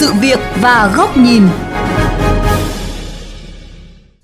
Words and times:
sự 0.00 0.12
việc 0.20 0.38
và 0.60 0.92
góc 0.96 1.16
nhìn. 1.16 1.42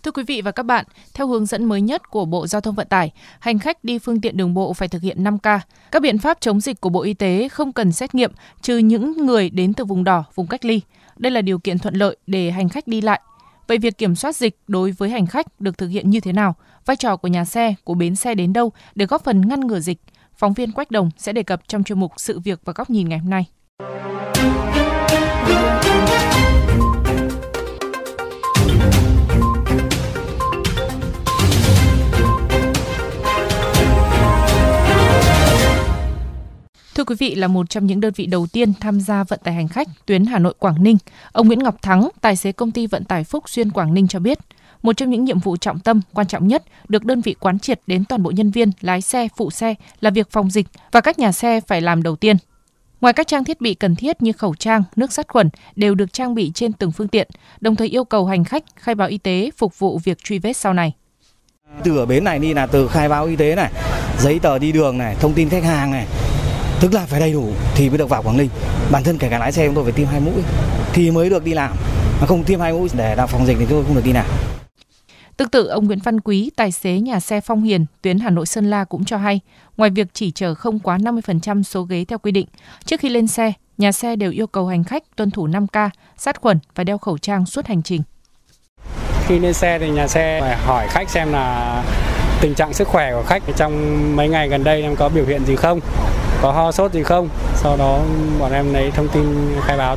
Thưa 0.03 0.11
quý 0.11 0.23
vị 0.27 0.41
và 0.41 0.51
các 0.51 0.63
bạn, 0.63 0.85
theo 1.15 1.27
hướng 1.27 1.47
dẫn 1.47 1.65
mới 1.65 1.81
nhất 1.81 2.11
của 2.11 2.25
Bộ 2.25 2.47
Giao 2.47 2.61
thông 2.61 2.75
Vận 2.75 2.87
tải, 2.89 3.13
hành 3.41 3.59
khách 3.59 3.85
đi 3.85 3.99
phương 3.99 4.21
tiện 4.21 4.37
đường 4.37 4.55
bộ 4.55 4.73
phải 4.73 4.89
thực 4.89 5.03
hiện 5.03 5.25
5K. 5.25 5.59
Các 5.91 6.03
biện 6.03 6.19
pháp 6.19 6.41
chống 6.41 6.61
dịch 6.61 6.81
của 6.81 6.89
Bộ 6.89 7.03
Y 7.03 7.15
tế 7.15 7.49
không 7.49 7.73
cần 7.73 7.93
xét 7.93 8.15
nghiệm 8.15 8.33
trừ 8.63 8.79
những 8.79 9.27
người 9.27 9.51
đến 9.51 9.75
từ 9.75 9.85
vùng 9.85 10.05
đỏ, 10.05 10.25
vùng 10.35 10.47
cách 10.47 10.65
ly. 10.65 10.81
Đây 11.17 11.33
là 11.33 11.41
điều 11.41 11.59
kiện 11.59 11.79
thuận 11.79 11.95
lợi 11.95 12.17
để 12.27 12.51
hành 12.51 12.69
khách 12.69 12.87
đi 12.87 13.01
lại. 13.01 13.21
Vậy 13.67 13.79
việc 13.79 13.99
kiểm 13.99 14.15
soát 14.15 14.37
dịch 14.37 14.59
đối 14.69 14.91
với 14.91 15.11
hành 15.11 15.27
khách 15.27 15.61
được 15.61 15.79
thực 15.79 15.89
hiện 15.89 16.11
như 16.11 16.21
thế 16.21 16.33
nào? 16.33 16.55
Vai 16.87 16.97
trò 16.97 17.17
của 17.17 17.29
nhà 17.29 17.45
xe, 17.45 17.75
của 17.85 17.95
bến 17.95 18.17
xe 18.17 18.35
đến 18.35 18.53
đâu 18.53 18.73
để 18.95 19.07
góp 19.07 19.25
phần 19.25 19.49
ngăn 19.49 19.61
ngừa 19.61 19.81
dịch? 19.81 19.99
Phóng 20.37 20.53
viên 20.53 20.73
Quách 20.73 20.91
Đồng 20.91 21.11
sẽ 21.17 21.33
đề 21.33 21.43
cập 21.43 21.69
trong 21.69 21.85
chuyên 21.85 22.01
mục 22.01 22.13
Sự 22.17 22.39
việc 22.39 22.61
và 22.65 22.73
góc 22.77 22.91
nhìn 22.91 23.09
ngày 23.09 23.19
hôm 23.19 23.31
nay. 23.31 23.47
Thưa 36.97 37.05
quý 37.05 37.15
vị, 37.19 37.35
là 37.35 37.49
một 37.49 37.71
trong 37.71 37.87
những 37.87 38.01
đơn 38.01 38.13
vị 38.17 38.27
đầu 38.27 38.47
tiên 38.47 38.73
tham 38.81 39.01
gia 39.01 39.25
vận 39.25 39.41
tải 39.45 39.55
hành 39.55 39.69
khách 39.69 39.89
tuyến 40.07 40.27
Hà 40.27 40.39
Nội 40.39 40.55
Quảng 40.59 40.83
Ninh, 40.83 40.97
ông 41.33 41.47
Nguyễn 41.47 41.59
Ngọc 41.59 41.83
Thắng, 41.83 42.09
tài 42.21 42.37
xế 42.37 42.53
công 42.53 42.71
ty 42.71 42.87
vận 42.87 43.05
tải 43.05 43.25
Phúc 43.25 43.49
Xuyên 43.49 43.71
Quảng 43.71 43.95
Ninh 43.95 44.09
cho 44.09 44.19
biết, 44.19 44.39
một 44.83 44.97
trong 44.97 45.11
những 45.11 45.25
nhiệm 45.25 45.39
vụ 45.39 45.57
trọng 45.57 45.79
tâm 45.79 46.01
quan 46.13 46.27
trọng 46.27 46.49
nhất 46.49 46.65
được 46.89 47.05
đơn 47.05 47.21
vị 47.21 47.35
quán 47.41 47.59
triệt 47.59 47.81
đến 47.87 48.05
toàn 48.05 48.23
bộ 48.23 48.31
nhân 48.31 48.51
viên, 48.51 48.71
lái 48.81 49.01
xe, 49.01 49.29
phụ 49.37 49.51
xe 49.51 49.75
là 50.01 50.11
việc 50.11 50.31
phòng 50.31 50.51
dịch 50.51 50.67
và 50.93 51.01
các 51.01 51.19
nhà 51.19 51.33
xe 51.33 51.61
phải 51.61 51.81
làm 51.81 52.03
đầu 52.03 52.17
tiên. 52.17 52.37
Ngoài 53.01 53.13
các 53.13 53.27
trang 53.27 53.45
thiết 53.45 53.61
bị 53.61 53.75
cần 53.75 53.97
thiết 53.97 54.23
như 54.23 54.33
khẩu 54.33 54.55
trang, 54.55 54.83
nước 54.97 55.13
sát 55.13 55.29
khuẩn 55.29 55.49
đều 55.77 55.95
được 55.95 56.13
trang 56.13 56.35
bị 56.35 56.53
trên 56.55 56.73
từng 56.73 56.93
phương 56.93 57.09
tiện, 57.09 57.29
đồng 57.61 57.77
thời 57.77 57.89
yêu 57.89 58.05
cầu 58.05 58.27
hành 58.27 58.45
khách 58.45 58.65
khai 58.77 58.95
báo 58.95 59.09
y 59.09 59.19
tế 59.19 59.51
phục 59.57 59.79
vụ 59.79 60.01
việc 60.05 60.19
truy 60.25 60.39
vết 60.39 60.53
sau 60.53 60.75
này. 60.75 60.93
Từ 61.85 61.99
ở 61.99 62.07
bến 62.07 62.25
này 62.25 62.39
đi 62.39 62.55
là 62.55 62.67
từ 62.67 62.89
khai 62.89 63.09
báo 63.09 63.27
y 63.27 63.37
tế 63.37 63.55
này, 63.55 63.73
giấy 64.19 64.39
tờ 64.39 64.59
đi 64.59 64.73
đường 64.73 64.99
này, 64.99 65.17
thông 65.21 65.33
tin 65.33 65.49
khách 65.49 65.65
hàng 65.65 65.91
này, 65.91 66.07
tức 66.81 66.95
là 66.95 67.07
phải 67.07 67.21
đầy 67.21 67.33
đủ 67.33 67.53
thì 67.75 67.89
mới 67.89 67.99
được 67.99 68.09
vào 68.09 68.23
Quảng 68.23 68.37
Ninh. 68.37 68.49
Bản 68.91 69.05
thân 69.05 69.19
kể 69.19 69.29
cả 69.29 69.39
lái 69.39 69.53
xe 69.53 69.67
chúng 69.67 69.75
tôi 69.75 69.85
phải 69.85 69.93
tiêm 69.93 70.07
hai 70.07 70.21
mũi 70.21 70.43
thì 70.93 71.11
mới 71.11 71.31
được 71.31 71.45
đi 71.45 71.53
làm. 71.53 71.77
Mà 72.21 72.27
không 72.27 72.45
tiêm 72.45 72.61
hai 72.61 72.73
mũi 72.73 72.89
để 72.95 73.15
làm 73.17 73.29
phòng 73.29 73.47
dịch 73.47 73.57
thì 73.61 73.67
tôi 73.69 73.85
không 73.85 73.95
được 73.95 74.05
đi 74.05 74.13
làm. 74.13 74.27
Tương 75.37 75.49
tự, 75.49 75.67
ông 75.67 75.87
Nguyễn 75.87 75.99
Văn 75.99 76.21
Quý, 76.21 76.51
tài 76.57 76.73
xế 76.73 76.99
nhà 77.01 77.21
xe 77.21 77.41
Phong 77.41 77.63
Hiền, 77.63 77.87
tuyến 78.03 78.19
Hà 78.19 78.31
Nội 78.31 78.47
Sơn 78.47 78.71
La 78.71 78.85
cũng 78.85 79.05
cho 79.05 79.17
hay, 79.17 79.41
ngoài 79.77 79.91
việc 79.91 80.07
chỉ 80.13 80.31
chở 80.31 80.55
không 80.55 80.79
quá 80.79 80.99
50% 80.99 81.63
số 81.63 81.83
ghế 81.83 82.05
theo 82.05 82.19
quy 82.19 82.33
định, 82.33 82.47
trước 82.85 83.01
khi 83.01 83.09
lên 83.09 83.27
xe, 83.27 83.53
nhà 83.79 83.93
xe 83.93 84.17
đều 84.17 84.31
yêu 84.31 84.47
cầu 84.47 84.67
hành 84.67 84.85
khách 84.85 85.03
tuân 85.17 85.31
thủ 85.31 85.49
5K, 85.49 85.91
sát 86.17 86.41
khuẩn 86.41 86.59
và 86.75 86.85
đeo 86.85 86.99
khẩu 86.99 87.19
trang 87.19 87.47
suốt 87.47 87.67
hành 87.67 87.83
trình. 87.83 88.03
Khi 89.27 89.39
lên 89.39 89.53
xe 89.53 89.79
thì 89.79 89.91
nhà 89.91 90.09
xe 90.09 90.41
phải 90.41 90.57
hỏi 90.57 90.87
khách 90.89 91.11
xem 91.11 91.33
là 91.33 91.83
tình 92.41 92.55
trạng 92.55 92.73
sức 92.73 92.89
khỏe 92.89 93.13
của 93.13 93.25
khách 93.27 93.43
trong 93.57 93.73
mấy 94.17 94.29
ngày 94.29 94.49
gần 94.49 94.65
đây 94.65 94.83
em 94.83 94.97
có 94.97 95.09
biểu 95.09 95.27
hiện 95.27 95.45
gì 95.45 95.57
không, 95.57 95.81
có 96.47 96.53
ho 96.53 96.73
sốt 96.73 96.93
gì 96.93 97.03
không. 97.03 97.29
Sau 97.55 97.77
đó 97.77 98.05
bọn 98.41 98.53
em 98.53 98.73
lấy 98.73 98.91
thông 98.91 99.09
tin 99.15 99.55
khai 99.67 99.77
báo. 99.79 99.97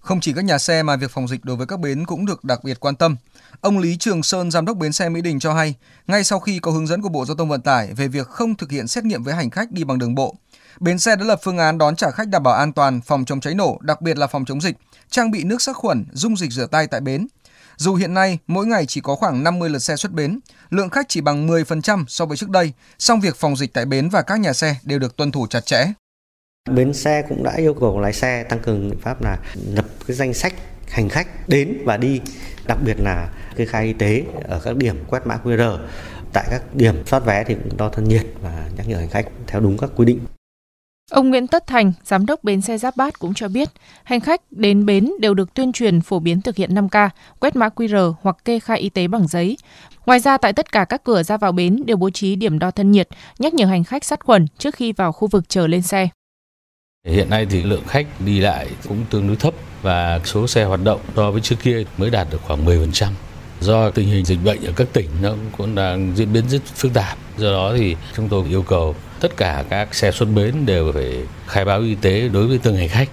Không 0.00 0.20
chỉ 0.20 0.32
các 0.32 0.44
nhà 0.44 0.58
xe 0.58 0.82
mà 0.82 0.96
việc 0.96 1.10
phòng 1.10 1.28
dịch 1.28 1.44
đối 1.44 1.56
với 1.56 1.66
các 1.66 1.80
bến 1.80 2.04
cũng 2.06 2.26
được 2.26 2.44
đặc 2.44 2.64
biệt 2.64 2.80
quan 2.80 2.96
tâm. 2.96 3.16
Ông 3.60 3.78
Lý 3.78 3.96
Trường 3.96 4.22
Sơn, 4.22 4.50
giám 4.50 4.64
đốc 4.64 4.76
bến 4.76 4.92
xe 4.92 5.08
Mỹ 5.08 5.20
Đình 5.20 5.40
cho 5.40 5.54
hay, 5.54 5.74
ngay 6.06 6.24
sau 6.24 6.40
khi 6.40 6.58
có 6.58 6.70
hướng 6.70 6.86
dẫn 6.86 7.02
của 7.02 7.08
Bộ 7.08 7.24
Giao 7.24 7.36
thông 7.36 7.48
Vận 7.48 7.60
tải 7.60 7.94
về 7.96 8.08
việc 8.08 8.26
không 8.26 8.54
thực 8.54 8.70
hiện 8.70 8.88
xét 8.88 9.04
nghiệm 9.04 9.22
với 9.22 9.34
hành 9.34 9.50
khách 9.50 9.72
đi 9.72 9.84
bằng 9.84 9.98
đường 9.98 10.14
bộ, 10.14 10.34
bến 10.80 10.98
xe 10.98 11.16
đã 11.16 11.24
lập 11.24 11.40
phương 11.42 11.58
án 11.58 11.78
đón 11.78 11.96
trả 11.96 12.10
khách 12.10 12.28
đảm 12.28 12.42
bảo 12.42 12.54
an 12.54 12.72
toàn, 12.72 13.00
phòng 13.00 13.24
chống 13.24 13.40
cháy 13.40 13.54
nổ, 13.54 13.78
đặc 13.80 14.00
biệt 14.00 14.18
là 14.18 14.26
phòng 14.26 14.44
chống 14.44 14.60
dịch, 14.60 14.76
trang 15.10 15.30
bị 15.30 15.44
nước 15.44 15.62
sát 15.62 15.76
khuẩn, 15.76 16.04
dung 16.12 16.36
dịch 16.36 16.52
rửa 16.52 16.66
tay 16.66 16.86
tại 16.86 17.00
bến. 17.00 17.26
Dù 17.78 17.94
hiện 17.94 18.14
nay 18.14 18.38
mỗi 18.46 18.66
ngày 18.66 18.86
chỉ 18.86 19.00
có 19.00 19.14
khoảng 19.14 19.44
50 19.44 19.70
lượt 19.70 19.78
xe 19.78 19.96
xuất 19.96 20.12
bến, 20.12 20.38
lượng 20.70 20.90
khách 20.90 21.06
chỉ 21.08 21.20
bằng 21.20 21.48
10% 21.48 22.04
so 22.08 22.26
với 22.26 22.36
trước 22.36 22.50
đây, 22.50 22.72
song 22.98 23.20
việc 23.20 23.36
phòng 23.36 23.56
dịch 23.56 23.72
tại 23.72 23.84
bến 23.84 24.08
và 24.08 24.22
các 24.22 24.40
nhà 24.40 24.52
xe 24.52 24.76
đều 24.84 24.98
được 24.98 25.16
tuân 25.16 25.32
thủ 25.32 25.46
chặt 25.46 25.66
chẽ. 25.66 25.86
Bến 26.70 26.94
xe 26.94 27.22
cũng 27.28 27.42
đã 27.42 27.54
yêu 27.56 27.74
cầu 27.74 28.00
lái 28.00 28.12
xe 28.12 28.44
tăng 28.44 28.58
cường 28.58 28.90
biện 28.90 29.00
pháp 29.00 29.22
là 29.22 29.38
lập 29.66 29.84
cái 30.06 30.16
danh 30.16 30.34
sách 30.34 30.54
hành 30.88 31.08
khách 31.08 31.48
đến 31.48 31.78
và 31.84 31.96
đi, 31.96 32.20
đặc 32.66 32.78
biệt 32.84 33.00
là 33.00 33.32
kê 33.56 33.66
khai 33.66 33.84
y 33.86 33.92
tế 33.92 34.24
ở 34.44 34.60
các 34.64 34.76
điểm 34.76 35.04
quét 35.08 35.26
mã 35.26 35.38
QR. 35.44 35.78
Tại 36.32 36.46
các 36.50 36.74
điểm 36.74 37.06
soát 37.06 37.24
vé 37.24 37.44
thì 37.44 37.54
cũng 37.54 37.76
đo 37.76 37.88
thân 37.88 38.04
nhiệt 38.04 38.26
và 38.42 38.68
nhắc 38.76 38.88
nhở 38.88 38.96
hành 38.96 39.10
khách 39.10 39.26
theo 39.46 39.60
đúng 39.60 39.78
các 39.78 39.90
quy 39.96 40.04
định. 40.04 40.20
Ông 41.10 41.30
Nguyễn 41.30 41.46
Tất 41.46 41.66
Thành, 41.66 41.92
giám 42.04 42.26
đốc 42.26 42.44
bến 42.44 42.60
xe 42.60 42.78
Giáp 42.78 42.96
Bát 42.96 43.18
cũng 43.18 43.34
cho 43.34 43.48
biết, 43.48 43.68
hành 44.04 44.20
khách 44.20 44.40
đến 44.50 44.86
bến 44.86 45.10
đều 45.20 45.34
được 45.34 45.54
tuyên 45.54 45.72
truyền 45.72 46.00
phổ 46.00 46.18
biến 46.18 46.40
thực 46.40 46.56
hiện 46.56 46.74
5K, 46.74 47.08
quét 47.40 47.56
mã 47.56 47.68
QR 47.68 48.14
hoặc 48.22 48.36
kê 48.44 48.58
khai 48.60 48.78
y 48.78 48.88
tế 48.88 49.08
bằng 49.08 49.26
giấy. 49.26 49.56
Ngoài 50.06 50.20
ra, 50.20 50.38
tại 50.38 50.52
tất 50.52 50.72
cả 50.72 50.84
các 50.84 51.04
cửa 51.04 51.22
ra 51.22 51.36
vào 51.36 51.52
bến 51.52 51.82
đều 51.86 51.96
bố 51.96 52.10
trí 52.10 52.36
điểm 52.36 52.58
đo 52.58 52.70
thân 52.70 52.90
nhiệt, 52.90 53.08
nhắc 53.38 53.54
nhở 53.54 53.66
hành 53.66 53.84
khách 53.84 54.04
sát 54.04 54.24
khuẩn 54.24 54.46
trước 54.58 54.74
khi 54.74 54.92
vào 54.92 55.12
khu 55.12 55.28
vực 55.28 55.48
chờ 55.48 55.66
lên 55.66 55.82
xe. 55.82 56.08
Hiện 57.06 57.30
nay 57.30 57.46
thì 57.50 57.62
lượng 57.62 57.84
khách 57.86 58.06
đi 58.20 58.40
lại 58.40 58.68
cũng 58.88 59.04
tương 59.10 59.26
đối 59.26 59.36
thấp 59.36 59.54
và 59.82 60.20
số 60.24 60.46
xe 60.46 60.64
hoạt 60.64 60.80
động 60.84 61.00
so 61.16 61.30
với 61.30 61.40
trước 61.40 61.56
kia 61.62 61.84
mới 61.98 62.10
đạt 62.10 62.26
được 62.30 62.40
khoảng 62.46 62.66
10%. 62.66 63.06
Do 63.60 63.90
tình 63.90 64.08
hình 64.08 64.24
dịch 64.24 64.38
bệnh 64.44 64.64
ở 64.64 64.72
các 64.76 64.88
tỉnh 64.92 65.08
nó 65.22 65.34
cũng 65.58 65.74
đang 65.74 66.12
diễn 66.16 66.32
biến 66.32 66.48
rất 66.48 66.64
phức 66.64 66.94
tạp. 66.94 67.18
Do 67.36 67.52
đó 67.52 67.74
thì 67.76 67.96
chúng 68.16 68.28
tôi 68.28 68.48
yêu 68.48 68.62
cầu 68.62 68.94
tất 69.20 69.36
cả 69.36 69.64
các 69.68 69.94
xe 69.94 70.10
xuất 70.10 70.28
bến 70.34 70.66
đều 70.66 70.92
phải 70.92 71.26
khai 71.46 71.64
báo 71.64 71.80
y 71.80 71.94
tế 71.94 72.28
đối 72.28 72.46
với 72.46 72.58
từng 72.62 72.76
hành 72.76 72.88
khách. 72.88 73.08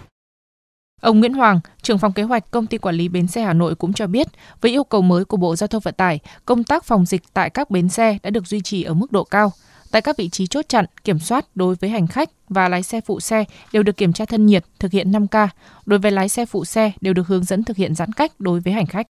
Ông 1.02 1.20
Nguyễn 1.20 1.34
Hoàng, 1.34 1.60
trưởng 1.82 1.98
phòng 1.98 2.14
kế 2.14 2.24
hoạch 2.24 2.52
công 2.52 2.68
ty 2.68 2.78
quản 2.78 2.96
lý 2.96 3.08
bến 3.08 3.28
xe 3.28 3.42
Hà 3.42 3.54
Nội 3.54 3.76
cũng 3.76 3.94
cho 3.94 4.08
biết, 4.08 4.28
với 4.62 4.72
yêu 4.72 4.84
cầu 4.84 5.02
mới 5.02 5.26
của 5.26 5.38
Bộ 5.38 5.56
Giao 5.56 5.68
thông 5.68 5.82
Vận 5.82 5.94
tải, 5.94 6.20
công 6.46 6.64
tác 6.64 6.84
phòng 6.84 7.06
dịch 7.06 7.22
tại 7.34 7.50
các 7.50 7.70
bến 7.70 7.90
xe 7.90 8.18
đã 8.24 8.30
được 8.30 8.48
duy 8.48 8.62
trì 8.62 8.84
ở 8.84 8.94
mức 8.94 9.12
độ 9.12 9.24
cao. 9.24 9.52
Tại 9.92 10.02
các 10.02 10.18
vị 10.18 10.30
trí 10.30 10.48
chốt 10.48 10.66
chặn, 10.70 10.86
kiểm 11.04 11.20
soát 11.20 11.46
đối 11.56 11.76
với 11.76 11.90
hành 11.90 12.08
khách 12.08 12.30
và 12.50 12.70
lái 12.70 12.84
xe 12.84 13.02
phụ 13.02 13.20
xe 13.20 13.44
đều 13.72 13.84
được 13.84 13.98
kiểm 13.98 14.14
tra 14.14 14.26
thân 14.26 14.46
nhiệt, 14.46 14.64
thực 14.80 14.92
hiện 14.92 15.12
5K. 15.12 15.48
Đối 15.86 16.00
với 16.00 16.12
lái 16.12 16.30
xe 16.30 16.46
phụ 16.46 16.66
xe 16.66 16.92
đều 17.02 17.14
được 17.14 17.28
hướng 17.28 17.44
dẫn 17.44 17.64
thực 17.64 17.78
hiện 17.78 17.96
giãn 17.96 18.14
cách 18.14 18.32
đối 18.40 18.60
với 18.60 18.74
hành 18.74 18.86
khách. 18.86 19.08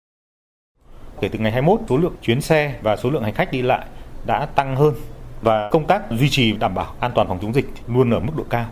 Kể 1.20 1.28
từ 1.28 1.38
ngày 1.38 1.52
21, 1.52 1.80
số 1.88 1.96
lượng 1.96 2.14
chuyến 2.22 2.40
xe 2.40 2.78
và 2.82 2.96
số 2.96 3.10
lượng 3.10 3.22
hành 3.22 3.34
khách 3.34 3.52
đi 3.52 3.62
lại 3.62 3.86
đã 4.26 4.46
tăng 4.46 4.76
hơn 4.76 4.94
và 5.44 5.68
công 5.70 5.86
tác 5.86 6.02
duy 6.10 6.30
trì 6.30 6.52
đảm 6.52 6.74
bảo 6.74 6.94
an 7.00 7.12
toàn 7.14 7.28
phòng 7.28 7.38
chống 7.42 7.54
dịch 7.54 7.66
luôn 7.88 8.10
ở 8.10 8.20
mức 8.20 8.32
độ 8.36 8.44
cao. 8.50 8.66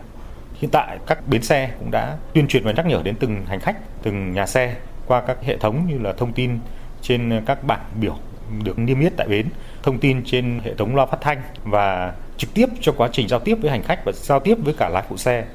Hiện 0.53 0.71
tại 0.71 0.97
các 1.07 1.27
bến 1.27 1.41
xe 1.41 1.71
cũng 1.79 1.91
đã 1.91 2.17
tuyên 2.33 2.47
truyền 2.47 2.63
và 2.63 2.71
nhắc 2.71 2.85
nhở 2.85 3.01
đến 3.03 3.15
từng 3.15 3.45
hành 3.45 3.59
khách, 3.59 3.77
từng 4.03 4.33
nhà 4.33 4.45
xe 4.45 4.75
qua 5.05 5.21
các 5.21 5.37
hệ 5.43 5.57
thống 5.57 5.85
như 5.87 5.97
là 5.97 6.13
thông 6.13 6.33
tin 6.33 6.59
trên 7.01 7.41
các 7.45 7.63
bảng 7.63 7.81
biểu 8.01 8.17
được 8.63 8.79
niêm 8.79 8.99
yết 8.99 9.13
tại 9.17 9.27
bến, 9.27 9.47
thông 9.83 9.99
tin 9.99 10.23
trên 10.25 10.59
hệ 10.63 10.73
thống 10.73 10.95
loa 10.95 11.05
phát 11.05 11.17
thanh 11.21 11.41
và 11.63 12.13
trực 12.37 12.53
tiếp 12.53 12.69
cho 12.81 12.91
quá 12.97 13.09
trình 13.11 13.27
giao 13.27 13.39
tiếp 13.39 13.55
với 13.61 13.71
hành 13.71 13.83
khách 13.83 14.05
và 14.05 14.11
giao 14.11 14.39
tiếp 14.39 14.55
với 14.63 14.73
cả 14.73 14.89
lái 14.89 15.03
phụ 15.09 15.17
xe. 15.17 15.45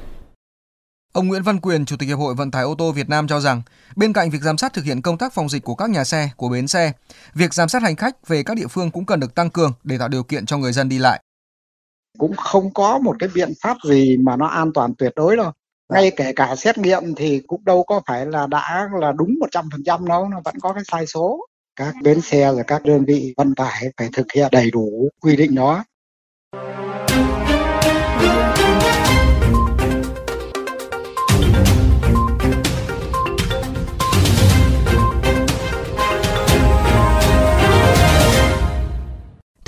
Ông 1.13 1.27
Nguyễn 1.27 1.43
Văn 1.43 1.59
Quyền, 1.59 1.85
Chủ 1.85 1.95
tịch 1.97 2.09
Hiệp 2.09 2.17
hội 2.17 2.35
Vận 2.35 2.51
tải 2.51 2.63
ô 2.63 2.75
tô 2.75 2.91
Việt 2.91 3.09
Nam 3.09 3.27
cho 3.27 3.39
rằng, 3.39 3.61
bên 3.95 4.13
cạnh 4.13 4.29
việc 4.29 4.41
giám 4.41 4.57
sát 4.57 4.73
thực 4.73 4.85
hiện 4.85 5.01
công 5.01 5.17
tác 5.17 5.33
phòng 5.33 5.49
dịch 5.49 5.63
của 5.63 5.75
các 5.75 5.89
nhà 5.89 6.03
xe, 6.03 6.29
của 6.37 6.49
bến 6.49 6.67
xe, 6.67 6.91
việc 7.33 7.53
giám 7.53 7.69
sát 7.69 7.81
hành 7.81 7.95
khách 7.95 8.27
về 8.27 8.43
các 8.43 8.57
địa 8.57 8.67
phương 8.67 8.91
cũng 8.91 9.05
cần 9.05 9.19
được 9.19 9.35
tăng 9.35 9.49
cường 9.49 9.73
để 9.83 9.97
tạo 9.97 10.07
điều 10.07 10.23
kiện 10.23 10.45
cho 10.45 10.57
người 10.57 10.73
dân 10.73 10.89
đi 10.89 10.99
lại. 10.99 11.23
Cũng 12.17 12.35
không 12.35 12.73
có 12.73 12.99
một 12.99 13.15
cái 13.19 13.29
biện 13.33 13.53
pháp 13.63 13.77
gì 13.87 14.17
mà 14.17 14.35
nó 14.35 14.47
an 14.47 14.71
toàn 14.73 14.93
tuyệt 14.97 15.13
đối 15.15 15.37
đâu. 15.37 15.51
Ngay 15.93 16.11
kể 16.15 16.33
cả 16.35 16.55
xét 16.55 16.77
nghiệm 16.77 17.15
thì 17.15 17.41
cũng 17.47 17.65
đâu 17.65 17.83
có 17.83 18.01
phải 18.07 18.25
là 18.25 18.47
đã 18.47 18.89
là 18.99 19.11
đúng 19.11 19.29
100% 19.51 20.07
đâu, 20.07 20.29
nó 20.29 20.41
vẫn 20.45 20.55
có 20.61 20.73
cái 20.73 20.83
sai 20.91 21.07
số. 21.07 21.45
Các 21.75 21.95
bến 22.03 22.21
xe 22.21 22.51
và 22.51 22.63
các 22.63 22.83
đơn 22.85 23.05
vị 23.05 23.33
vận 23.37 23.55
tải 23.55 23.83
phải 23.97 24.09
thực 24.13 24.31
hiện 24.35 24.49
đầy 24.51 24.71
đủ 24.71 25.09
quy 25.21 25.35
định 25.35 25.55
đó. 25.55 25.83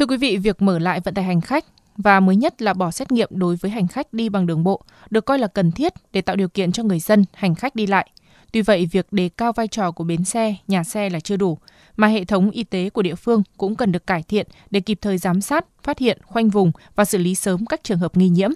Thưa 0.01 0.07
quý 0.07 0.17
vị, 0.17 0.37
việc 0.37 0.61
mở 0.61 0.79
lại 0.79 0.99
vận 0.99 1.13
tải 1.13 1.25
hành 1.25 1.41
khách 1.41 1.65
và 1.97 2.19
mới 2.19 2.35
nhất 2.35 2.61
là 2.61 2.73
bỏ 2.73 2.91
xét 2.91 3.11
nghiệm 3.11 3.29
đối 3.31 3.55
với 3.55 3.71
hành 3.71 3.87
khách 3.87 4.13
đi 4.13 4.29
bằng 4.29 4.45
đường 4.45 4.63
bộ 4.63 4.81
được 5.09 5.25
coi 5.25 5.39
là 5.39 5.47
cần 5.47 5.71
thiết 5.71 5.93
để 6.13 6.21
tạo 6.21 6.35
điều 6.35 6.47
kiện 6.47 6.71
cho 6.71 6.83
người 6.83 6.99
dân, 6.99 7.25
hành 7.33 7.55
khách 7.55 7.75
đi 7.75 7.87
lại. 7.87 8.09
Tuy 8.51 8.61
vậy, 8.61 8.89
việc 8.91 9.13
đề 9.13 9.29
cao 9.29 9.53
vai 9.53 9.67
trò 9.67 9.91
của 9.91 10.03
bến 10.03 10.25
xe, 10.25 10.55
nhà 10.67 10.83
xe 10.83 11.09
là 11.09 11.19
chưa 11.19 11.35
đủ, 11.35 11.57
mà 11.95 12.07
hệ 12.07 12.25
thống 12.25 12.51
y 12.51 12.63
tế 12.63 12.89
của 12.89 13.01
địa 13.01 13.15
phương 13.15 13.43
cũng 13.57 13.75
cần 13.75 13.91
được 13.91 14.07
cải 14.07 14.23
thiện 14.23 14.47
để 14.71 14.79
kịp 14.79 14.99
thời 15.01 15.17
giám 15.17 15.41
sát, 15.41 15.65
phát 15.83 15.99
hiện, 15.99 16.17
khoanh 16.25 16.49
vùng 16.49 16.71
và 16.95 17.05
xử 17.05 17.17
lý 17.17 17.35
sớm 17.35 17.65
các 17.65 17.83
trường 17.83 17.99
hợp 17.99 18.17
nghi 18.17 18.29
nhiễm. 18.29 18.51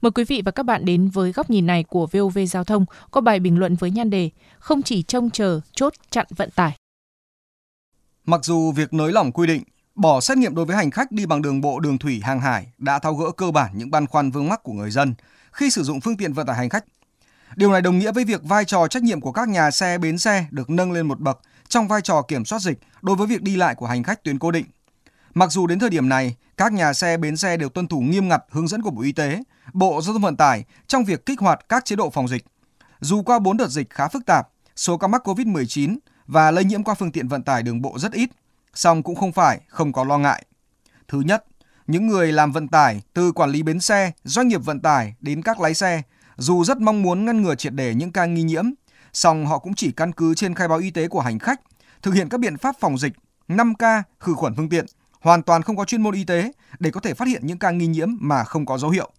Mời 0.00 0.10
quý 0.10 0.24
vị 0.24 0.42
và 0.44 0.50
các 0.50 0.62
bạn 0.62 0.84
đến 0.84 1.08
với 1.08 1.32
góc 1.32 1.50
nhìn 1.50 1.66
này 1.66 1.84
của 1.84 2.06
VOV 2.06 2.38
Giao 2.48 2.64
thông 2.64 2.84
có 3.10 3.20
bài 3.20 3.40
bình 3.40 3.58
luận 3.58 3.76
với 3.76 3.90
nhan 3.90 4.10
đề 4.10 4.30
Không 4.58 4.82
chỉ 4.82 5.02
trông 5.02 5.30
chờ 5.30 5.60
chốt 5.72 5.92
chặn 6.10 6.26
vận 6.36 6.50
tải. 6.50 6.76
Mặc 8.26 8.44
dù 8.44 8.72
việc 8.72 8.92
nới 8.92 9.12
lỏng 9.12 9.32
quy 9.32 9.46
định 9.46 9.62
Bỏ 9.94 10.20
xét 10.20 10.38
nghiệm 10.38 10.54
đối 10.54 10.64
với 10.64 10.76
hành 10.76 10.90
khách 10.90 11.12
đi 11.12 11.26
bằng 11.26 11.42
đường 11.42 11.60
bộ, 11.60 11.80
đường 11.80 11.98
thủy, 11.98 12.20
hàng 12.24 12.40
hải 12.40 12.72
đã 12.78 12.98
tháo 12.98 13.14
gỡ 13.14 13.30
cơ 13.36 13.50
bản 13.50 13.70
những 13.74 13.90
băn 13.90 14.06
khoăn 14.06 14.30
vướng 14.30 14.48
mắc 14.48 14.62
của 14.62 14.72
người 14.72 14.90
dân 14.90 15.14
khi 15.52 15.70
sử 15.70 15.82
dụng 15.82 16.00
phương 16.00 16.16
tiện 16.16 16.32
vận 16.32 16.46
tải 16.46 16.56
hành 16.56 16.68
khách. 16.68 16.84
Điều 17.56 17.72
này 17.72 17.80
đồng 17.80 17.98
nghĩa 17.98 18.12
với 18.12 18.24
việc 18.24 18.44
vai 18.44 18.64
trò 18.64 18.88
trách 18.88 19.02
nhiệm 19.02 19.20
của 19.20 19.32
các 19.32 19.48
nhà 19.48 19.70
xe 19.70 19.98
bến 19.98 20.18
xe 20.18 20.46
được 20.50 20.70
nâng 20.70 20.92
lên 20.92 21.08
một 21.08 21.20
bậc 21.20 21.38
trong 21.68 21.88
vai 21.88 22.00
trò 22.00 22.22
kiểm 22.22 22.44
soát 22.44 22.58
dịch 22.58 22.78
đối 23.02 23.16
với 23.16 23.26
việc 23.26 23.42
đi 23.42 23.56
lại 23.56 23.74
của 23.74 23.86
hành 23.86 24.02
khách 24.02 24.24
tuyến 24.24 24.38
cố 24.38 24.50
định. 24.50 24.66
Mặc 25.34 25.52
dù 25.52 25.66
đến 25.66 25.78
thời 25.78 25.90
điểm 25.90 26.08
này, 26.08 26.36
các 26.56 26.72
nhà 26.72 26.92
xe 26.92 27.16
bến 27.16 27.36
xe 27.36 27.56
đều 27.56 27.68
tuân 27.68 27.86
thủ 27.86 28.00
nghiêm 28.00 28.28
ngặt 28.28 28.42
hướng 28.50 28.68
dẫn 28.68 28.82
của 28.82 28.90
Bộ 28.90 29.02
Y 29.02 29.12
tế, 29.12 29.42
Bộ 29.72 30.00
Giao 30.02 30.12
thông 30.12 30.22
Vận 30.22 30.36
tải 30.36 30.64
trong 30.86 31.04
việc 31.04 31.26
kích 31.26 31.40
hoạt 31.40 31.68
các 31.68 31.84
chế 31.84 31.96
độ 31.96 32.10
phòng 32.10 32.28
dịch. 32.28 32.44
Dù 33.00 33.22
qua 33.22 33.38
4 33.38 33.56
đợt 33.56 33.68
dịch 33.68 33.90
khá 33.90 34.08
phức 34.08 34.26
tạp, 34.26 34.48
số 34.76 34.96
ca 34.96 35.06
mắc 35.06 35.28
COVID-19 35.28 35.96
và 36.26 36.50
lây 36.50 36.64
nhiễm 36.64 36.84
qua 36.84 36.94
phương 36.94 37.12
tiện 37.12 37.28
vận 37.28 37.42
tải 37.42 37.62
đường 37.62 37.82
bộ 37.82 37.98
rất 37.98 38.12
ít, 38.12 38.30
song 38.74 39.02
cũng 39.02 39.14
không 39.14 39.32
phải 39.32 39.60
không 39.68 39.92
có 39.92 40.04
lo 40.04 40.18
ngại. 40.18 40.44
Thứ 41.08 41.20
nhất, 41.20 41.44
những 41.86 42.06
người 42.06 42.32
làm 42.32 42.52
vận 42.52 42.68
tải 42.68 43.02
từ 43.14 43.32
quản 43.32 43.50
lý 43.50 43.62
bến 43.62 43.80
xe, 43.80 44.12
doanh 44.24 44.48
nghiệp 44.48 44.64
vận 44.64 44.80
tải 44.80 45.14
đến 45.20 45.42
các 45.42 45.60
lái 45.60 45.74
xe, 45.74 46.02
dù 46.36 46.64
rất 46.64 46.78
mong 46.80 47.02
muốn 47.02 47.24
ngăn 47.24 47.42
ngừa 47.42 47.54
triệt 47.54 47.72
để 47.74 47.94
những 47.94 48.12
ca 48.12 48.26
nghi 48.26 48.42
nhiễm, 48.42 48.64
song 49.12 49.46
họ 49.46 49.58
cũng 49.58 49.74
chỉ 49.74 49.92
căn 49.92 50.12
cứ 50.12 50.34
trên 50.34 50.54
khai 50.54 50.68
báo 50.68 50.78
y 50.78 50.90
tế 50.90 51.08
của 51.08 51.20
hành 51.20 51.38
khách, 51.38 51.60
thực 52.02 52.14
hiện 52.14 52.28
các 52.28 52.40
biện 52.40 52.58
pháp 52.58 52.74
phòng 52.80 52.98
dịch, 52.98 53.12
5K, 53.48 54.02
khử 54.20 54.34
khuẩn 54.34 54.54
phương 54.56 54.68
tiện, 54.68 54.86
hoàn 55.20 55.42
toàn 55.42 55.62
không 55.62 55.76
có 55.76 55.84
chuyên 55.84 56.02
môn 56.02 56.14
y 56.14 56.24
tế 56.24 56.52
để 56.78 56.90
có 56.90 57.00
thể 57.00 57.14
phát 57.14 57.28
hiện 57.28 57.46
những 57.46 57.58
ca 57.58 57.70
nghi 57.70 57.86
nhiễm 57.86 58.08
mà 58.20 58.44
không 58.44 58.66
có 58.66 58.78
dấu 58.78 58.90
hiệu. 58.90 59.12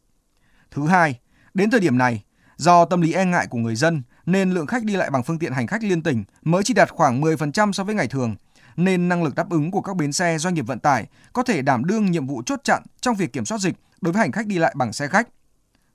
Thứ 0.71 0.87
hai, 0.87 1.19
đến 1.53 1.71
thời 1.71 1.79
điểm 1.79 1.97
này, 1.97 2.23
do 2.57 2.85
tâm 2.85 3.01
lý 3.01 3.13
e 3.13 3.25
ngại 3.25 3.47
của 3.47 3.57
người 3.57 3.75
dân 3.75 4.01
nên 4.25 4.51
lượng 4.51 4.67
khách 4.67 4.83
đi 4.83 4.95
lại 4.95 5.09
bằng 5.09 5.23
phương 5.23 5.39
tiện 5.39 5.53
hành 5.53 5.67
khách 5.67 5.83
liên 5.83 6.03
tỉnh 6.03 6.23
mới 6.43 6.63
chỉ 6.63 6.73
đạt 6.73 6.89
khoảng 6.89 7.21
10% 7.21 7.71
so 7.71 7.83
với 7.83 7.95
ngày 7.95 8.07
thường, 8.07 8.35
nên 8.77 9.09
năng 9.09 9.23
lực 9.23 9.35
đáp 9.35 9.49
ứng 9.49 9.71
của 9.71 9.81
các 9.81 9.95
bến 9.95 10.13
xe 10.13 10.37
doanh 10.37 10.53
nghiệp 10.53 10.67
vận 10.67 10.79
tải 10.79 11.07
có 11.33 11.43
thể 11.43 11.61
đảm 11.61 11.85
đương 11.85 12.11
nhiệm 12.11 12.27
vụ 12.27 12.41
chốt 12.45 12.59
chặn 12.63 12.83
trong 13.01 13.15
việc 13.15 13.33
kiểm 13.33 13.45
soát 13.45 13.57
dịch 13.57 13.75
đối 14.01 14.13
với 14.13 14.19
hành 14.19 14.31
khách 14.31 14.47
đi 14.47 14.57
lại 14.57 14.73
bằng 14.77 14.93
xe 14.93 15.07
khách. 15.07 15.27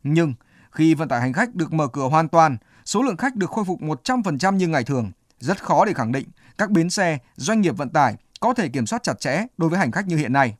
Nhưng 0.03 0.35
khi 0.71 0.95
vận 0.95 1.09
tải 1.09 1.21
hành 1.21 1.33
khách 1.33 1.55
được 1.55 1.73
mở 1.73 1.89
cửa 1.89 2.09
hoàn 2.09 2.29
toàn, 2.29 2.57
số 2.85 3.03
lượng 3.03 3.17
khách 3.17 3.37
được 3.37 3.51
khôi 3.51 3.65
phục 3.65 3.81
100% 3.81 4.55
như 4.55 4.69
ngày 4.69 4.85
thường, 4.85 5.13
rất 5.39 5.63
khó 5.63 5.85
để 5.85 5.93
khẳng 5.93 6.13
định 6.13 6.29
các 6.59 6.71
bến 6.71 6.91
xe, 6.91 7.19
doanh 7.37 7.61
nghiệp 7.61 7.77
vận 7.77 7.91
tải 7.91 8.17
có 8.41 8.55
thể 8.55 8.69
kiểm 8.69 8.87
soát 8.87 9.03
chặt 9.03 9.21
chẽ 9.21 9.47
đối 9.57 9.71
với 9.71 9.79
hành 9.79 9.91
khách 9.91 10.07
như 10.07 10.17
hiện 10.17 10.33
nay. 10.33 10.57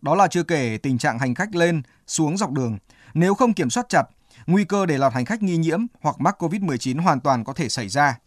Đó 0.00 0.14
là 0.14 0.26
chưa 0.26 0.42
kể 0.42 0.78
tình 0.82 0.98
trạng 0.98 1.18
hành 1.18 1.34
khách 1.34 1.54
lên, 1.54 1.82
xuống 2.06 2.36
dọc 2.36 2.50
đường. 2.50 2.78
Nếu 3.14 3.34
không 3.34 3.52
kiểm 3.52 3.70
soát 3.70 3.88
chặt, 3.88 4.02
nguy 4.46 4.64
cơ 4.64 4.86
để 4.86 4.98
lọt 4.98 5.12
hành 5.12 5.24
khách 5.24 5.42
nghi 5.42 5.56
nhiễm 5.56 5.86
hoặc 6.00 6.20
mắc 6.20 6.42
COVID-19 6.42 7.02
hoàn 7.02 7.20
toàn 7.20 7.44
có 7.44 7.52
thể 7.52 7.68
xảy 7.68 7.88
ra. 7.88 8.18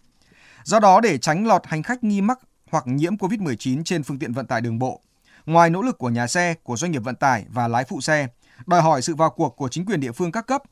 Do 0.64 0.80
đó, 0.80 1.02
để 1.02 1.18
tránh 1.18 1.48
lọt 1.48 1.62
hành 1.66 1.84
khách 1.84 2.04
nghi 2.04 2.22
mắc 2.22 2.40
hoặc 2.72 2.88
nhiễm 2.88 3.16
COVID-19 3.16 3.84
trên 3.84 4.04
phương 4.04 4.20
tiện 4.20 4.34
vận 4.34 4.46
tải 4.46 4.62
đường 4.62 4.80
bộ, 4.80 5.02
ngoài 5.46 5.70
nỗ 5.70 5.82
lực 5.82 5.98
của 5.98 6.10
nhà 6.10 6.28
xe, 6.28 6.54
của 6.64 6.78
doanh 6.78 6.92
nghiệp 6.92 7.04
vận 7.04 7.16
tải 7.16 7.46
và 7.50 7.68
lái 7.68 7.84
phụ 7.84 8.02
xe, 8.02 8.28
đòi 8.66 8.82
hỏi 8.82 9.02
sự 9.02 9.16
vào 9.16 9.30
cuộc 9.30 9.56
của 9.56 9.70
chính 9.70 9.86
quyền 9.86 10.00
địa 10.00 10.12
phương 10.12 10.32
các 10.32 10.48
cấp. 10.48 10.64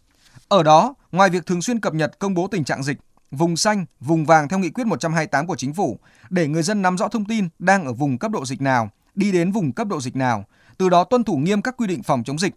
Ở 0.47 0.63
đó, 0.63 0.93
ngoài 1.11 1.29
việc 1.29 1.45
thường 1.45 1.61
xuyên 1.61 1.79
cập 1.79 1.93
nhật 1.93 2.19
công 2.19 2.33
bố 2.33 2.47
tình 2.47 2.63
trạng 2.63 2.83
dịch, 2.83 2.97
vùng 3.31 3.57
xanh, 3.57 3.85
vùng 3.99 4.25
vàng 4.25 4.47
theo 4.47 4.59
nghị 4.59 4.69
quyết 4.69 4.87
128 4.87 5.47
của 5.47 5.55
chính 5.55 5.73
phủ 5.73 5.99
để 6.29 6.47
người 6.47 6.63
dân 6.63 6.81
nắm 6.81 6.97
rõ 6.97 7.07
thông 7.07 7.25
tin 7.25 7.49
đang 7.59 7.85
ở 7.85 7.93
vùng 7.93 8.17
cấp 8.17 8.31
độ 8.31 8.45
dịch 8.45 8.61
nào, 8.61 8.89
đi 9.15 9.31
đến 9.31 9.51
vùng 9.51 9.71
cấp 9.71 9.87
độ 9.87 10.01
dịch 10.01 10.15
nào, 10.15 10.45
từ 10.77 10.89
đó 10.89 11.03
tuân 11.03 11.23
thủ 11.23 11.37
nghiêm 11.37 11.61
các 11.61 11.77
quy 11.77 11.87
định 11.87 12.03
phòng 12.03 12.23
chống 12.23 12.39
dịch. 12.39 12.53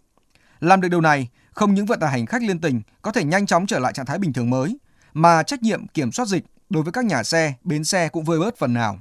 Làm 0.59 0.81
được 0.81 0.87
điều 0.89 1.01
này, 1.01 1.29
không 1.51 1.73
những 1.73 1.85
vận 1.85 1.99
tải 1.99 2.11
hành 2.11 2.25
khách 2.25 2.41
liên 2.43 2.61
tỉnh 2.61 2.81
có 3.01 3.11
thể 3.11 3.23
nhanh 3.23 3.45
chóng 3.45 3.65
trở 3.67 3.79
lại 3.79 3.93
trạng 3.93 4.05
thái 4.05 4.19
bình 4.19 4.33
thường 4.33 4.49
mới, 4.49 4.77
mà 5.13 5.43
trách 5.43 5.63
nhiệm 5.63 5.87
kiểm 5.87 6.11
soát 6.11 6.27
dịch 6.27 6.45
đối 6.69 6.83
với 6.83 6.91
các 6.91 7.05
nhà 7.05 7.23
xe, 7.23 7.53
bến 7.63 7.83
xe 7.83 8.09
cũng 8.09 8.23
vơi 8.23 8.39
bớt 8.39 8.57
phần 8.57 8.73
nào. 8.73 8.99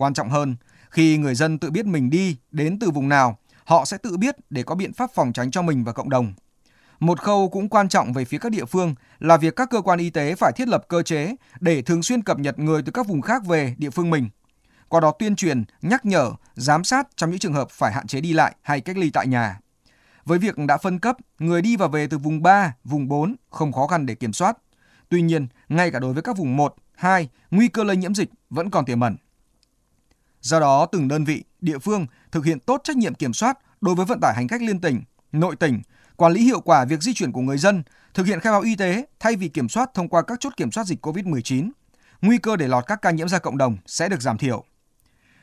Quan 0.00 0.14
trọng 0.14 0.30
hơn, 0.30 0.56
khi 0.90 1.16
người 1.16 1.34
dân 1.34 1.58
tự 1.58 1.70
biết 1.70 1.86
mình 1.86 2.10
đi 2.10 2.36
đến 2.50 2.78
từ 2.78 2.90
vùng 2.90 3.08
nào, 3.08 3.38
họ 3.64 3.84
sẽ 3.84 3.98
tự 3.98 4.16
biết 4.16 4.36
để 4.50 4.62
có 4.62 4.74
biện 4.74 4.92
pháp 4.92 5.10
phòng 5.14 5.32
tránh 5.32 5.50
cho 5.50 5.62
mình 5.62 5.84
và 5.84 5.92
cộng 5.92 6.10
đồng. 6.10 6.34
Một 7.00 7.20
khâu 7.20 7.48
cũng 7.48 7.68
quan 7.68 7.88
trọng 7.88 8.12
về 8.12 8.24
phía 8.24 8.38
các 8.38 8.52
địa 8.52 8.64
phương 8.64 8.94
là 9.18 9.36
việc 9.36 9.56
các 9.56 9.70
cơ 9.70 9.80
quan 9.80 9.98
y 9.98 10.10
tế 10.10 10.34
phải 10.34 10.52
thiết 10.56 10.68
lập 10.68 10.84
cơ 10.88 11.02
chế 11.02 11.34
để 11.60 11.82
thường 11.82 12.02
xuyên 12.02 12.22
cập 12.22 12.38
nhật 12.38 12.58
người 12.58 12.82
từ 12.82 12.92
các 12.92 13.06
vùng 13.06 13.22
khác 13.22 13.46
về 13.46 13.74
địa 13.78 13.90
phương 13.90 14.10
mình. 14.10 14.28
Qua 14.88 15.00
đó 15.00 15.12
tuyên 15.18 15.36
truyền, 15.36 15.64
nhắc 15.82 16.06
nhở, 16.06 16.32
giám 16.54 16.84
sát 16.84 17.08
trong 17.16 17.30
những 17.30 17.38
trường 17.38 17.54
hợp 17.54 17.70
phải 17.70 17.92
hạn 17.92 18.06
chế 18.06 18.20
đi 18.20 18.32
lại 18.32 18.54
hay 18.62 18.80
cách 18.80 18.96
ly 18.96 19.10
tại 19.10 19.26
nhà. 19.26 19.58
Với 20.24 20.38
việc 20.38 20.58
đã 20.58 20.76
phân 20.76 20.98
cấp, 20.98 21.16
người 21.38 21.62
đi 21.62 21.76
và 21.76 21.86
về 21.86 22.06
từ 22.06 22.18
vùng 22.18 22.42
3, 22.42 22.74
vùng 22.84 23.08
4 23.08 23.34
không 23.50 23.72
khó 23.72 23.86
khăn 23.86 24.06
để 24.06 24.14
kiểm 24.14 24.32
soát. 24.32 24.56
Tuy 25.08 25.22
nhiên, 25.22 25.46
ngay 25.68 25.90
cả 25.90 25.98
đối 25.98 26.12
với 26.12 26.22
các 26.22 26.36
vùng 26.36 26.56
1, 26.56 26.74
2, 26.94 27.28
nguy 27.50 27.68
cơ 27.68 27.84
lây 27.84 27.96
nhiễm 27.96 28.14
dịch 28.14 28.30
vẫn 28.50 28.70
còn 28.70 28.84
tiềm 28.84 29.00
ẩn. 29.00 29.16
Do 30.40 30.60
đó, 30.60 30.86
từng 30.86 31.08
đơn 31.08 31.24
vị, 31.24 31.44
địa 31.60 31.78
phương 31.78 32.06
thực 32.32 32.44
hiện 32.44 32.60
tốt 32.60 32.80
trách 32.84 32.96
nhiệm 32.96 33.14
kiểm 33.14 33.32
soát 33.32 33.58
đối 33.80 33.94
với 33.94 34.06
vận 34.06 34.20
tải 34.20 34.34
hành 34.34 34.48
khách 34.48 34.62
liên 34.62 34.80
tỉnh, 34.80 35.02
nội 35.32 35.56
tỉnh, 35.56 35.80
quản 36.16 36.32
lý 36.32 36.42
hiệu 36.42 36.60
quả 36.60 36.84
việc 36.84 37.02
di 37.02 37.14
chuyển 37.14 37.32
của 37.32 37.40
người 37.40 37.58
dân, 37.58 37.82
thực 38.14 38.26
hiện 38.26 38.40
khai 38.40 38.52
báo 38.52 38.60
y 38.60 38.76
tế 38.76 39.06
thay 39.20 39.36
vì 39.36 39.48
kiểm 39.48 39.68
soát 39.68 39.90
thông 39.94 40.08
qua 40.08 40.22
các 40.22 40.40
chốt 40.40 40.52
kiểm 40.56 40.70
soát 40.70 40.84
dịch 40.84 41.06
COVID-19. 41.06 41.70
Nguy 42.22 42.38
cơ 42.38 42.56
để 42.56 42.68
lọt 42.68 42.86
các 42.86 43.02
ca 43.02 43.10
nhiễm 43.10 43.28
ra 43.28 43.38
cộng 43.38 43.58
đồng 43.58 43.76
sẽ 43.86 44.08
được 44.08 44.22
giảm 44.22 44.38
thiểu. 44.38 44.64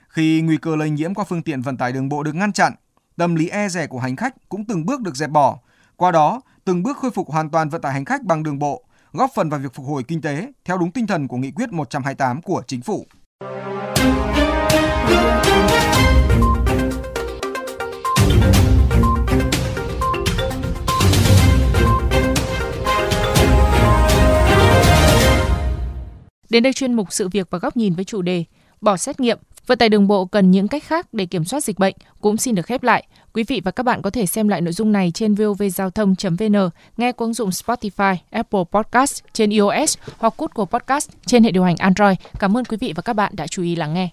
Khi 0.09 0.41
nguy 0.41 0.57
cơ 0.57 0.75
lây 0.75 0.89
nhiễm 0.89 1.13
qua 1.13 1.25
phương 1.29 1.41
tiện 1.41 1.61
vận 1.61 1.77
tải 1.77 1.91
đường 1.91 2.09
bộ 2.09 2.23
được 2.23 2.35
ngăn 2.35 2.53
chặn, 2.53 2.73
tâm 3.17 3.35
lý 3.35 3.50
e 3.50 3.69
rè 3.69 3.88
của 3.88 4.00
hành 4.00 4.15
khách 4.15 4.50
cũng 4.50 4.65
từng 4.65 4.85
bước 4.85 5.01
được 5.01 5.15
dẹp 5.15 5.29
bỏ. 5.29 5.59
Qua 5.95 6.11
đó, 6.11 6.41
từng 6.65 6.83
bước 6.83 6.97
khôi 6.97 7.11
phục 7.11 7.29
hoàn 7.29 7.50
toàn 7.50 7.69
vận 7.69 7.81
tải 7.81 7.93
hành 7.93 8.05
khách 8.05 8.23
bằng 8.23 8.43
đường 8.43 8.59
bộ, 8.59 8.83
góp 9.13 9.31
phần 9.35 9.50
vào 9.50 9.59
việc 9.59 9.73
phục 9.73 9.85
hồi 9.85 10.03
kinh 10.03 10.21
tế 10.21 10.51
theo 10.65 10.77
đúng 10.77 10.91
tinh 10.91 11.07
thần 11.07 11.27
của 11.27 11.38
nghị 11.38 11.51
quyết 11.51 11.71
128 11.71 12.41
của 12.41 12.63
chính 12.67 12.81
phủ. 12.81 13.05
Đến 26.57 26.63
đây 26.63 26.74
chuyên 26.74 26.94
mục 26.94 27.13
sự 27.13 27.30
việc 27.30 27.48
và 27.50 27.59
góc 27.59 27.77
nhìn 27.77 27.94
với 27.94 28.06
chủ 28.06 28.21
đề 28.21 28.44
bỏ 28.81 28.98
xét 28.98 29.19
nghiệm, 29.19 29.38
vận 29.68 29.77
tải 29.77 29.89
đường 29.89 30.07
bộ 30.07 30.25
cần 30.25 30.51
những 30.51 30.68
cách 30.68 30.83
khác 30.83 31.13
để 31.13 31.25
kiểm 31.25 31.45
soát 31.45 31.63
dịch 31.63 31.80
bệnh 31.80 31.95
cũng 32.21 32.38
xin 32.38 32.56
được 32.56 32.65
khép 32.65 32.83
lại. 32.83 33.07
Quý 33.33 33.44
vị 33.44 33.62
và 33.63 33.71
các 33.71 33.83
bạn 33.83 34.01
có 34.01 34.09
thể 34.09 34.25
xem 34.25 34.48
lại 34.48 34.62
nội 34.62 34.74
dung 34.74 34.92
này 34.92 35.12
trên 35.13 35.36
vovgiao 35.36 35.89
thông.vn, 35.89 36.69
nghe 36.98 37.12
qua 37.12 37.25
ứng 37.25 37.33
dụng 37.33 37.50
Spotify, 37.50 38.15
Apple 38.30 38.63
Podcast 38.71 39.24
trên 39.33 39.50
iOS 39.50 39.98
hoặc 40.18 40.33
Google 40.38 40.69
Podcast 40.71 41.09
trên 41.25 41.44
hệ 41.44 41.51
điều 41.51 41.63
hành 41.63 41.75
Android. 41.77 42.18
Cảm 42.39 42.57
ơn 42.57 42.65
quý 42.65 42.77
vị 42.77 42.94
và 42.95 43.01
các 43.01 43.13
bạn 43.13 43.33
đã 43.36 43.48
chú 43.48 43.63
ý 43.63 43.75
lắng 43.75 43.94
nghe. 43.94 44.10